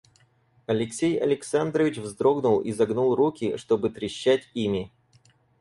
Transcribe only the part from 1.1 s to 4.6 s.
Александрович вздрогнул и загнул руки, чтобы трещать